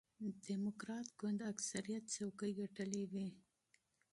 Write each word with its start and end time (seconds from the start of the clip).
ډیموکراټ 0.45 1.07
ګوند 1.19 1.39
اکثریت 1.53 2.03
څوکۍ 2.13 2.51
ګټلې 2.61 3.03
وې. 3.11 3.27